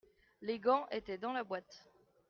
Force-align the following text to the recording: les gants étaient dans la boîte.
les 0.41 0.57
gants 0.57 0.87
étaient 0.89 1.19
dans 1.19 1.31
la 1.31 1.43
boîte. 1.43 1.87